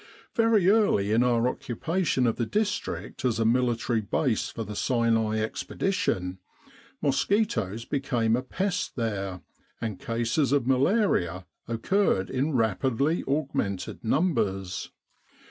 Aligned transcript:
Very 0.33 0.67
early 0.67 1.11
in 1.11 1.21
our 1.23 1.47
occupation 1.47 2.25
of 2.25 2.37
the 2.37 2.45
district 2.47 3.23
as 3.23 3.37
a 3.39 3.45
military 3.45 4.01
base 4.01 4.49
for 4.49 4.63
the 4.63 4.75
Sinai 4.75 5.37
Expedition, 5.37 6.39
mosquitoes 7.03 7.85
became 7.85 8.35
a 8.35 8.41
pest 8.41 8.95
there, 8.95 9.41
and 9.79 9.99
cases 9.99 10.51
of 10.53 10.65
malaria 10.65 11.45
occurred 11.67 12.31
in 12.31 12.55
rapidly 12.55 13.23
augmented 13.27 14.03
numbers. 14.03 14.89